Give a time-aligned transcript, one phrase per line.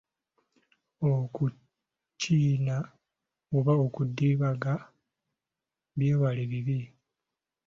[1.13, 2.75] Okukiina
[3.57, 4.73] oba okudibaga
[5.95, 6.79] byewale bibi.